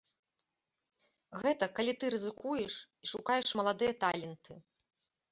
Гэта 1.41 1.67
калі 1.79 1.93
ты 2.03 2.09
рызыкуеш 2.13 2.73
і 3.07 3.09
шукаеш 3.11 3.49
маладыя 3.61 3.93
таленты. 4.05 4.57